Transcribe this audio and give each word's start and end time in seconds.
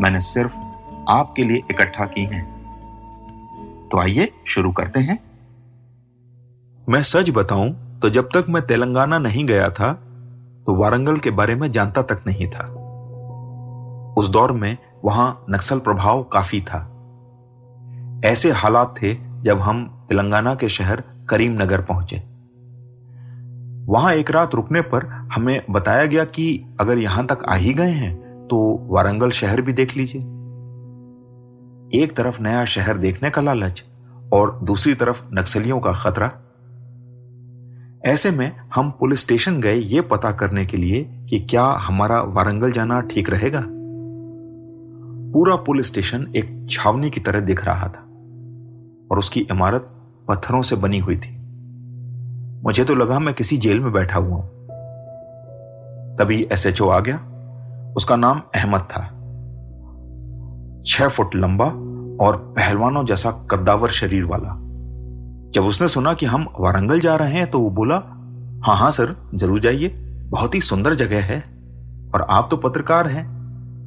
मैंने 0.00 0.20
सिर्फ़ 0.20 0.56
आपके 1.08 1.44
लिए 1.44 1.56
इकट्ठा 1.70 2.04
की 2.06 2.24
हैं। 2.24 2.44
तो 3.92 3.98
आइए 3.98 4.32
शुरू 4.46 4.72
करते 4.72 5.00
हैं। 5.00 5.18
मैं 6.88 7.02
सच 7.02 7.30
बताऊँ 7.30 7.98
तो 8.00 8.10
जब 8.10 8.28
तक 8.34 8.44
मैं 8.48 8.66
तेलंगाना 8.66 9.18
नहीं 9.18 9.46
गया 9.46 9.68
था 9.70 9.92
तो 10.66 10.74
वारंगल 10.74 11.18
के 11.18 11.30
बारे 11.30 11.54
में 11.54 11.70
जानता 11.70 12.02
तक 12.02 12.22
नहीं 12.26 12.46
था। 12.46 12.66
उस 14.18 14.28
दौर 14.28 14.52
में 14.52 14.76
वहाँ 15.04 15.44
नक्सल 15.50 15.78
प्रभाव 15.78 16.22
काफ़ी 16.22 16.60
था। 16.60 16.78
ऐसे 18.24 18.50
हालात 18.50 18.94
थे 19.02 19.14
जब 19.42 19.60
हम 19.60 20.06
तेलंगाना 20.08 20.54
के 20.54 20.68
शहर 20.68 21.02
करीमनगर 21.28 21.82
पहुँचे। 21.82 22.22
वहाँ 23.92 24.12
एक 24.12 24.30
रात 24.30 24.54
रुकने 24.54 24.80
पर 24.80 25.06
हमें 25.32 25.62
बताया 25.70 26.06
गया 26.06 26.24
कि 26.24 26.64
अगर 26.80 26.98
यहाँ 26.98 27.26
तक 27.26 27.44
आ 27.48 27.54
ही 27.54 27.74
गए 27.74 27.90
हैं 27.90 28.25
तो 28.50 28.86
वारंगल 28.90 29.30
शहर 29.30 29.60
भी 29.60 29.72
देख 29.72 29.96
लीजिए। 29.96 30.20
एक 32.02 32.16
तरफ़ 32.16 32.42
नया 32.42 32.64
शहर 32.64 32.96
देखने 32.96 33.30
का 33.30 33.42
लालच 33.42 33.84
और 34.32 34.60
दूसरी 34.62 34.94
तरफ़ 34.94 35.22
नक्सलियों 35.34 35.80
का 35.80 35.92
खतरा। 35.92 36.32
ऐसे 38.04 38.30
में 38.30 38.52
हम 38.74 38.90
पुलिस 38.90 39.20
स्टेशन 39.20 39.60
गए 39.60 39.74
ये 39.74 40.00
पता 40.00 40.32
करने 40.32 40.66
के 40.66 40.76
लिए 40.76 41.02
कि 41.30 41.40
क्या 41.40 41.64
हमारा 41.64 42.20
वारंगल 42.22 42.72
जाना 42.72 43.00
ठीक 43.00 43.30
रहेगा। 43.30 43.62
पूरा 45.32 45.56
पुलिस 45.56 45.86
स्टेशन 45.86 46.32
एक 46.36 46.66
छावनी 46.70 47.10
की 47.10 47.20
तरह 47.20 47.40
दिख 47.40 47.64
रहा 47.64 47.88
था 47.88 48.02
और 49.10 49.18
उसकी 49.18 49.40
इमारत 49.40 49.88
पत्थरों 50.28 50.62
से 50.62 50.76
बनी 50.76 50.98
हुई 50.98 51.16
थी। 51.16 51.34
मुझे 52.62 52.84
तो 52.84 52.94
लगा 52.94 53.18
मैं 53.18 53.34
किसी 53.34 53.56
जेल 53.56 53.80
में 53.80 53.92
बैठा 53.92 54.18
हुआ 54.18 54.36
हूँ। 54.36 54.48
तभी 56.16 56.48
एसएचओ 56.52 56.88
आ 56.88 57.00
गया। 57.00 57.35
उसका 57.96 58.16
नाम 58.16 58.42
अहमद 58.54 58.80
था। 58.80 59.02
छह 60.86 61.08
फुट 61.08 61.34
लंबा 61.34 61.64
और 62.24 62.36
पहलवानों 62.56 63.04
जैसा 63.04 63.30
कद्दावर 63.50 63.90
शरीर 63.90 64.24
वाला। 64.24 64.56
जब 65.54 65.64
उसने 65.64 65.88
सुना 65.88 66.12
कि 66.14 66.26
हम 66.26 66.46
वारंगल 66.60 67.00
जा 67.00 67.14
रहे 67.16 67.32
हैं 67.32 67.50
तो 67.50 67.60
वो 67.60 67.70
बोला 67.70 67.96
हाँ 68.64 68.76
हाँ 68.76 68.90
सर, 68.90 69.14
ज़रूर 69.34 69.60
जाइए। 69.60 69.88
बहुत 70.30 70.54
ही 70.54 70.60
सुंदर 70.60 70.94
जगह 70.94 71.24
है 71.24 71.40
और 72.14 72.26
आप 72.30 72.48
तो 72.50 72.56
पत्रकार 72.56 73.06
हैं। 73.06 73.24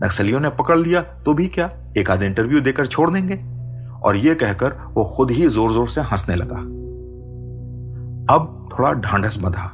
नक्सलियों 0.04 0.40
ने 0.40 0.50
पकड़ 0.50 0.78
लिया 0.78 1.02
तो 1.02 1.34
भी 1.34 1.48
क्या? 1.48 1.70
एक 1.98 2.12
आध 2.12 2.24
इंटरव्यू 2.24 2.60
देकर 2.60 2.86
छोड़ 2.88 3.10
देंगे। 3.10 3.36
और 4.00 4.16
यह 4.16 4.34
कह 4.34 4.54
कहकर 4.54 4.74
वो 4.94 5.04
खुद 5.06 5.32
ही 5.32 5.48
ज़ोर 5.48 5.72
ज़ोर 5.72 5.88
से 5.88 6.02
हंसने 6.02 6.36
लगा। 6.36 6.60
अब 8.34 8.70
थोड़ा 8.72 8.92
ढांढस 8.94 9.38
बंधा 9.38 9.66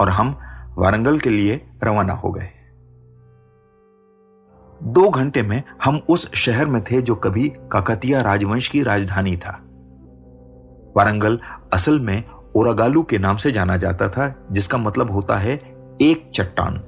और 0.00 0.08
हम 0.08 0.36
वारंगल 0.78 1.18
के 1.18 1.30
लिए 1.30 1.60
रवाना 1.84 2.12
हो 2.12 2.30
गए। 2.32 2.48
दो 4.84 5.08
घंटे 5.08 5.42
में 5.42 5.62
हम 5.84 6.00
उस 6.08 6.34
शहर 6.34 6.66
में 6.66 6.84
थे 6.84 7.02
जो 7.02 7.14
कभी 7.14 7.48
काकतिया 7.72 8.20
राजवंश 8.20 8.68
की 8.68 8.82
राजधानी 8.82 9.36
था। 9.36 9.60
वारंगल 10.96 11.38
असल 11.72 12.00
में 12.00 12.24
ओरागालू 12.56 13.02
के 13.02 13.18
नाम 13.18 13.36
से 13.36 13.52
जाना 13.52 13.76
जाता 13.76 14.08
था, 14.08 14.46
जिसका 14.52 14.78
मतलब 14.78 15.10
होता 15.10 15.36
है 15.36 15.54
एक 16.00 16.30
चट्टान। 16.34 16.80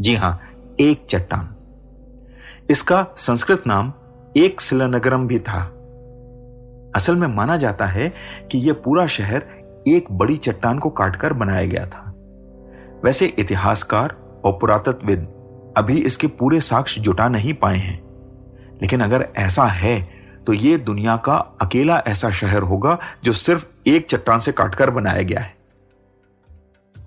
जी 0.00 0.14
हाँ, 0.14 0.40
एक 0.80 1.06
चट्टान। 1.10 1.54
इसका 2.70 3.06
संस्कृत 3.16 3.62
नाम 3.66 3.92
एक 4.36 4.60
शिलानगरम 4.60 5.26
भी 5.26 5.38
था। 5.38 5.62
असल 6.96 7.16
में 7.16 7.28
माना 7.28 7.56
जाता 7.56 7.86
है 7.86 8.12
कि 8.52 8.58
यह 8.58 8.72
पूरा 8.72 9.06
शहर 9.06 9.42
एक 9.88 10.12
बड़ी 10.12 10.36
चट्टान 10.36 10.78
को 10.78 10.90
काटकर 10.90 11.32
बनाया 11.32 11.66
गया 11.66 11.86
था। 11.86 12.14
वैसे 13.04 13.26
इतिहासकार 13.26 14.16
और 14.44 14.52
पुरातत्वविद 14.52 15.37
अभी 15.78 15.98
इसके 15.98 16.26
पूरे 16.26 16.60
साक्ष्य 16.60 17.00
जुटा 17.00 17.28
नहीं 17.28 17.54
पाए 17.54 17.76
हैं। 17.76 18.02
लेकिन 18.82 19.00
अगर 19.00 19.28
ऐसा 19.36 19.64
है 19.64 20.00
तो 20.46 20.52
यह 20.52 20.78
दुनिया 20.78 21.16
का 21.16 21.36
अकेला 21.60 22.02
ऐसा 22.06 22.30
शहर 22.30 22.62
होगा 22.62 22.98
जो 23.24 23.32
सिर्फ़ 23.32 23.66
एक 23.86 24.06
चट्टान 24.06 24.40
से 24.40 24.52
काटकर 24.52 24.90
बनाया 24.90 25.22
गया 25.22 25.40
है। 25.40 25.56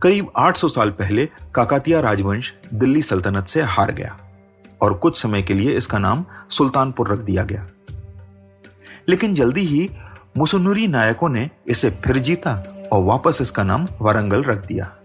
करीब 0.02 0.32
800 0.36 0.68
साल 0.68 0.90
पहले 0.90 1.30
काकातिया 1.56 2.00
राजवंश 2.00 2.54
दिल्ली 2.74 3.02
सल्तनत 3.02 3.48
से 3.48 3.62
हार 3.62 3.92
गया 3.92 4.18
और 4.82 4.94
कुछ 4.94 5.22
समय 5.22 5.42
के 5.42 5.53
लिए 5.53 5.72
इसका 5.72 5.98
नाम 5.98 6.26
सुल्तानपुर 6.50 7.08
रख 7.08 7.20
दिया 7.20 7.44
गया। 7.44 7.68
लेकिन 9.09 9.34
जल्दी 9.34 9.62
ही 9.62 9.90
मुसनुरी 10.38 10.88
नायकों 10.88 11.30
ने 11.30 11.50
इसे 11.68 11.90
फिर 11.90 12.18
जीता 12.18 12.53
और 12.92 13.03
वापस 13.03 13.38
इसका 13.42 13.64
नाम 13.64 13.88
वारंगल 14.02 14.44
रख 14.44 14.66
दिया। 14.66 14.96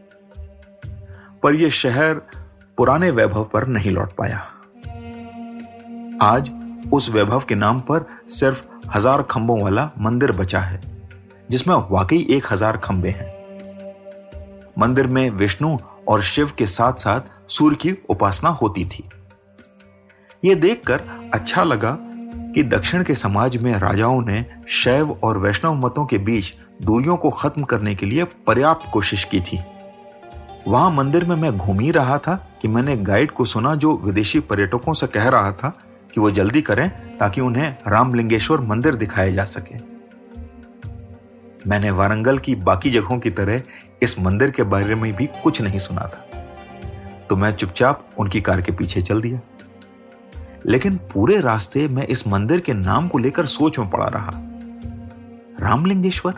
पर 1.43 1.55
यह 1.55 1.71
शहर 1.71 2.21
पुराने 2.79 3.11
वैभव 3.11 3.45
पर 3.45 3.67
नहीं 3.67 3.91
लौट 3.91 4.13
पाया। 4.13 4.39
आज 6.23 6.51
उस 6.93 7.09
वैभव 7.11 7.45
के 7.49 7.55
नाम 7.55 7.81
पर 7.81 8.05
सिर्फ़ 8.29 8.63
हज़ार 8.89 9.23
खंभों 9.23 9.61
वाला 9.61 9.91
मंदिर 9.99 10.33
बचा 10.33 10.61
है, 10.61 10.81
जिसमें 11.51 11.75
वाकई 11.91 12.19
एक 12.31 12.53
हज़ार 12.53 12.77
खंबे 12.77 13.11
हैं। 13.11 13.35
मंदिर 14.79 15.07
में 15.07 15.29
विष्णु 15.31 15.77
और 16.09 16.23
शिव 16.23 16.51
के 16.59 16.67
साथ 16.67 16.93
साथ 16.95 17.51
सूर्य 17.51 17.77
की 17.77 17.97
उपासना 18.11 18.49
होती 18.53 18.85
थी। 18.85 19.05
यह 20.45 20.55
देखकर 20.55 21.01
अच्छा 21.35 21.65
लगा 21.65 21.97
कि 22.55 22.63
दक्षिण 22.65 23.03
के 23.05 23.15
समाज 23.15 23.57
में 23.57 23.73
राजाओं 23.75 24.21
ने 24.23 24.45
शैव 24.73 25.11
और 25.25 25.39
वैष्णव 25.39 25.75
मतों 25.77 26.05
के 26.07 26.19
बीच 26.19 26.53
दूरियों 26.83 27.17
को 27.17 27.31
खत्म 27.31 27.63
करने 27.63 27.95
के 27.95 28.07
लिए 28.07 28.25
पर्याप्त 28.47 28.91
कोशिश 28.93 29.25
की 29.25 29.41
थी। 29.41 29.59
वहाँ 30.69 30.91
मंदिर 30.91 31.25
में 31.25 31.37
मैं 31.37 31.57
घूम 31.59 31.81
ही 31.81 31.91
रहा 31.91 32.19
था 32.19 32.46
कि 32.63 32.69
मैंने 32.69 32.97
गाइड 32.97 33.31
को 33.31 33.45
सुना 33.45 33.75
जो 33.75 33.97
विदेशी 33.97 34.41
पर्यटकों 34.41 34.95
से 34.95 35.07
कह 35.07 35.29
रहा 35.29 35.53
था 35.53 35.79
कि 36.15 36.21
वो 36.21 36.31
जल्दी 36.31 36.63
करें 36.63 37.19
ताकि 37.19 37.41
उन्हें 37.41 37.77
रामलिंगेश्वर 37.89 38.61
मंदिर 38.61 38.95
दिखाया 38.95 39.31
जा 39.31 39.45
सके। 39.45 39.97
मैंने 41.71 41.91
वारंगल 41.91 42.39
की 42.39 42.55
बाकी 42.55 42.91
जगहों 42.91 43.19
की 43.19 43.31
तरह 43.31 43.63
इस 44.03 44.21
मंदिर 44.21 44.51
के 44.51 44.63
बारे 44.63 44.95
में 44.95 45.17
भी 45.17 45.27
कुछ 45.27 45.63
नहीं 45.63 45.79
सुना 45.79 46.01
था। 46.01 46.29
तो 47.31 47.37
मैं 47.37 47.53
चुपचाप 47.53 48.09
उनकी 48.19 48.41
कार 48.41 48.61
के 48.61 48.73
पीछे 48.73 49.03
चल 49.03 49.21
दिया। 49.21 49.41
लेकिन 50.67 50.97
पूरे 50.97 51.41
रास्ते 51.41 51.89
मैं 51.89 52.07
इस 52.07 52.27
मंदिर 52.27 52.61
के 52.61 52.73
नाम 52.73 53.09
को 53.09 53.19
लेकर 53.19 53.47
सोच 53.47 53.79
में 53.79 53.91
पड़ा 53.91 54.07
रहा। 54.07 54.31
रामलिंगेश्वर? 55.61 56.35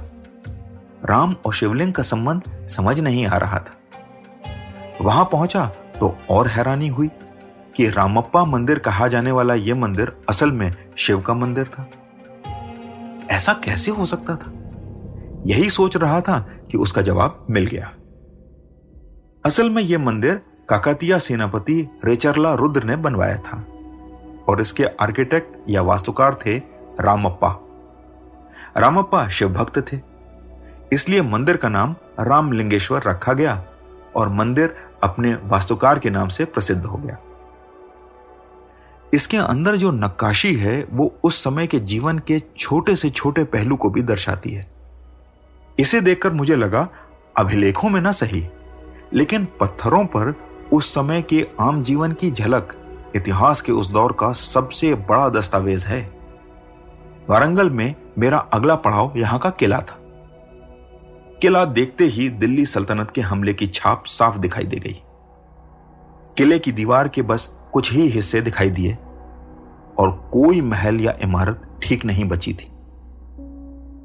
राम 1.04 1.36
और 1.46 1.54
शिवलिंग 1.54 1.92
का 1.92 2.02
संबंध 2.02 2.66
समझ 2.66 3.00
नहीं 3.00 3.26
आ 3.26 3.36
रहा 3.36 3.58
था। 3.58 3.74
वहाँ 5.02 5.24
पहुँचा 5.24 5.72
तो 6.00 6.16
और 6.30 6.48
हैरानी 6.48 6.88
हुई 6.88 7.08
कि 7.76 7.88
रामप्पा 7.88 8.44
मंदिर 8.44 8.78
कहा 8.78 9.08
जाने 9.08 9.32
वाला 9.32 9.54
यह 9.54 9.74
मंदिर 9.74 10.12
असल 10.28 10.50
में 10.50 10.72
शिव 10.96 11.20
का 11.20 11.34
मंदिर 11.34 11.68
था। 11.68 11.88
ऐसा 13.30 13.52
कैसे 13.64 13.90
हो 13.90 14.06
सकता 14.06 14.36
था? 14.36 14.52
यही 15.46 15.70
सोच 15.70 15.96
रहा 15.96 16.20
था 16.20 16.38
कि 16.70 16.78
उसका 16.78 17.02
जवाब 17.02 17.46
मिल 17.50 17.66
गया। 17.66 17.90
असल 19.44 19.70
में 19.70 19.82
यह 19.82 19.98
मंदिर 19.98 20.40
काकातिया 20.68 21.18
सेनापति 21.18 21.88
रेचरला 22.04 22.54
रुद्र 22.54 22.84
ने 22.84 22.96
बनवाया 22.96 23.36
था 23.38 23.64
और 24.48 24.60
इसके 24.60 24.84
आर्किटेक्ट 24.84 25.56
या 25.68 25.82
वास्तुकार 25.82 26.34
थे 26.46 26.56
रामप्पा। 27.00 27.58
रामप्पा 28.76 29.28
शिव 29.28 29.48
भक्त 29.48 29.78
थे, 29.92 30.00
इसलिए 30.92 31.22
मंदिर 31.22 31.56
का 31.56 31.68
नाम 31.68 31.94
रामलिंगेश्वर 32.20 33.02
रखा 33.02 33.32
गया 33.32 33.62
और 34.16 34.28
मंदिर 34.28 34.74
अपने 35.02 35.34
वास्तुकार 35.44 35.98
के 35.98 36.10
नाम 36.10 36.28
से 36.28 36.44
प्रसिद्ध 36.44 36.84
हो 36.84 36.96
गया। 36.96 37.16
इसके 39.14 39.36
अंदर 39.36 39.76
जो 39.76 39.90
नक्काशी 39.90 40.54
है, 40.54 40.86
वो 40.90 41.14
उस 41.24 41.44
समय 41.44 41.66
के 41.66 41.78
जीवन 41.78 42.18
के 42.18 42.42
छोटे 42.58 42.96
से 42.96 43.10
छोटे 43.10 43.44
पहलू 43.44 43.76
को 43.76 43.90
भी 43.90 44.02
दर्शाती 44.02 44.50
है। 44.50 44.70
इसे 45.78 46.00
देखकर 46.00 46.32
मुझे 46.32 46.56
लगा, 46.56 46.88
अभिलेखों 47.36 47.88
में 47.88 48.00
ना 48.00 48.12
सही, 48.12 48.48
लेकिन 49.12 49.48
पत्थरों 49.60 50.04
पर 50.04 50.34
उस 50.72 50.94
समय 50.94 51.22
के 51.22 51.46
आम 51.60 51.82
जीवन 51.82 52.12
की 52.12 52.30
झलक 52.30 52.76
इतिहास 53.16 53.60
के 53.60 53.72
उस 53.72 53.88
दौर 53.90 54.12
का 54.12 54.32
सबसे 54.32 54.94
बड़ा 54.94 55.28
दस्तावेज़ 55.28 55.86
है। 55.86 56.18
वारंगल 57.30 57.70
में 57.70 57.94
मेरा 58.18 58.38
अगला 58.38 58.74
पड़ाव 58.74 59.12
यहाँ 59.16 59.38
का 59.38 59.50
किला 59.50 59.78
था। 59.78 59.98
किला 61.42 61.64
देखते 61.64 62.04
ही 62.04 62.28
दिल्ली 62.28 62.64
सल्तनत 62.66 63.10
के 63.10 63.20
हमले 63.20 63.52
की 63.54 63.66
छाप 63.66 64.04
साफ़ 64.06 64.38
दिखाई 64.38 64.64
दे 64.64 64.76
गई। 64.76 64.96
किले 66.36 66.58
की 66.58 66.72
दीवार 66.72 67.08
के 67.08 67.22
बस 67.22 67.46
कुछ 67.72 67.92
ही 67.92 68.06
हिस्से 68.08 68.40
दिखाई 68.40 68.70
दिए 68.70 68.94
और 69.98 70.10
कोई 70.32 70.60
महल 70.60 71.00
या 71.00 71.14
इमारत 71.22 71.78
ठीक 71.82 72.04
नहीं 72.04 72.24
बची 72.24 72.52
थी। 72.52 72.66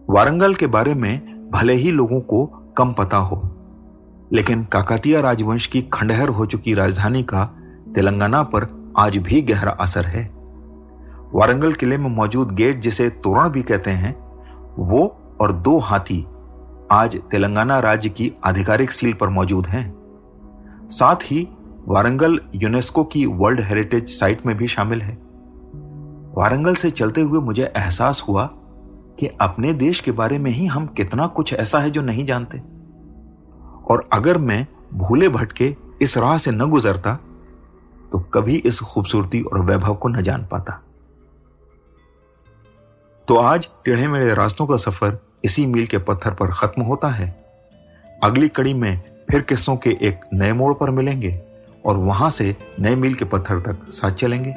वारंगल 0.09 0.53
के 0.55 0.67
बारे 0.67 0.93
में 0.93 1.49
भले 1.51 1.73
ही 1.73 1.91
लोगों 1.91 2.19
को 2.21 2.45
कम 2.77 2.93
पता 2.93 3.17
हो, 3.17 3.41
लेकिन 4.33 4.63
काकातिया 4.65 5.19
राजवंश 5.19 5.67
की 5.67 5.81
खंडहर 5.93 6.29
हो 6.29 6.45
चुकी 6.45 6.73
राजधानी 6.73 7.23
का 7.23 7.45
तेलंगाना 7.95 8.43
पर 8.45 8.67
आज 8.97 9.17
भी 9.17 9.41
गहरा 9.41 9.71
असर 9.71 10.05
है। 10.05 10.23
वारंगल 11.33 11.73
किले 11.73 11.97
में 11.97 12.09
मौजूद 12.09 12.51
गेट 12.51 12.79
जिसे 12.79 13.09
तोरण 13.23 13.49
भी 13.49 13.63
कहते 13.63 13.91
हैं, 13.91 14.15
वो 14.79 15.05
और 15.41 15.51
दो 15.51 15.77
हाथी 15.79 16.25
आज 16.93 17.15
तेलंगाना 17.31 17.79
राज्य 17.79 18.09
की 18.09 18.31
आधिकारिक 18.43 18.91
सील 18.91 19.13
पर 19.13 19.29
मौजूद 19.29 19.67
हैं। 19.67 20.87
साथ 20.89 21.23
ही 21.23 21.47
वारंगल 21.87 22.39
यूनेस्को 22.55 23.03
की 23.03 23.25
वर्ल्ड 23.25 23.61
हेरिटेज 23.61 24.09
साइट 24.09 24.45
में 24.45 24.55
भी 24.57 24.67
शामिल 24.67 25.01
है। 25.01 25.13
वारंगल 26.37 26.75
से 26.75 26.91
चलते 26.91 27.21
हुए 27.21 27.39
मुझे 27.39 27.63
एहसास 27.65 28.23
हुआ 28.27 28.45
कि 29.19 29.27
अपने 29.41 29.73
देश 29.73 29.99
के 29.99 30.11
बारे 30.11 30.37
में 30.37 30.51
ही 30.51 30.65
हम 30.65 30.87
कितना 30.87 31.27
कुछ 31.27 31.53
ऐसा 31.53 31.79
है 31.79 31.89
जो 31.89 32.01
नहीं 32.01 32.25
जानते। 32.25 32.61
और 33.89 34.07
अगर 34.13 34.37
मैं 34.37 34.65
भूले 34.93 35.29
भटके 35.29 35.75
इस 36.01 36.17
राह 36.17 36.37
से 36.37 36.51
न 36.51 36.69
गुजरता 36.69 37.15
तो 38.11 38.19
कभी 38.33 38.55
इस 38.55 38.79
खूबसूरती 38.79 39.41
और 39.41 39.65
वैभव 39.65 39.95
को 39.95 40.09
न 40.09 40.21
जान 40.21 40.47
पाता। 40.51 40.79
तो 43.27 43.35
आज 43.37 43.69
टेढ़े 43.85 44.07
मेढ़े 44.07 44.33
रास्तों 44.35 44.67
का 44.67 44.75
सफ़र 44.77 45.19
इसी 45.43 45.65
मील 45.65 45.85
के 45.85 45.97
पत्थर 45.99 46.33
पर 46.33 46.51
खत्म 46.51 46.81
होता 46.81 47.07
है। 47.09 47.33
अगली 48.21 48.47
कड़ी 48.49 48.73
में 48.73 49.01
फिर 49.31 49.41
किस्सों 49.41 49.75
के 49.77 49.89
एक 50.01 50.19
नए 50.33 50.53
मोड़ 50.53 50.73
पर 50.73 50.89
मिलेंगे 50.91 51.39
और 51.85 51.97
वहाँ 51.97 52.29
से 52.29 52.55
नए 52.79 52.95
मील 52.95 53.13
के 53.13 53.25
पत्थर 53.25 53.59
तक 53.61 53.91
साथ 53.91 54.11
चलेंगे। 54.13 54.53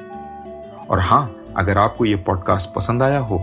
और 0.91 1.01
हाँ 1.01 1.53
अगर 1.57 1.79
आपको 1.79 2.05
ये 2.05 2.17
पॉडकास्ट 2.17 2.75
पसंद 2.75 3.03
आया 3.03 3.19
हो 3.21 3.39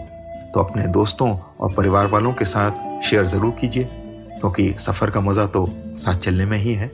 तो 0.54 0.60
अपने 0.60 0.88
दोस्तों 0.90 1.36
और 1.60 1.74
परिवार 1.74 2.08
वालों 2.08 2.34
के 2.34 2.46
साथ 2.46 3.02
शेयर 3.02 3.26
ज़रूर 3.26 3.52
कीजिए, 3.52 3.84
क्योंकि 3.84 4.74
सफ़र 4.80 5.10
का 5.10 5.22
मज़ा 5.22 5.46
तो 5.48 5.68
साथ 5.96 6.16
चलने 6.16 6.46
में 6.46 6.58
ही 6.58 6.74
है। 6.74 6.88